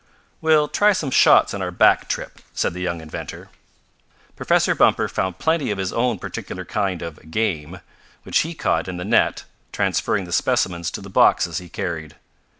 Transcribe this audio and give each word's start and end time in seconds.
"We'll 0.41 0.67
try 0.67 0.93
some 0.93 1.11
shots 1.11 1.53
on 1.53 1.61
our 1.61 1.69
back 1.69 2.09
trip," 2.09 2.41
said 2.55 2.73
the 2.73 2.81
young 2.81 3.01
inventor. 3.01 3.49
Professor 4.35 4.73
Bumper 4.73 5.07
found 5.07 5.37
plenty 5.37 5.69
of 5.69 5.77
his 5.77 5.93
own 5.93 6.17
particular 6.17 6.65
kind 6.65 7.03
of 7.03 7.29
"game" 7.29 7.81
which 8.23 8.39
he 8.39 8.55
caught 8.55 8.87
in 8.87 8.97
the 8.97 9.05
net, 9.05 9.43
transferring 9.71 10.23
the 10.25 10.31
specimens 10.31 10.89
to 10.89 11.01
the 11.01 11.09
boxes 11.11 11.59
he 11.59 11.69
carried. 11.69 12.15